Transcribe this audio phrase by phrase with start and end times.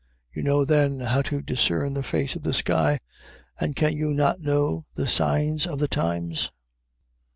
[0.33, 3.01] You know then how to discern the face of the sky:
[3.59, 6.51] and can you not know the signs of the times?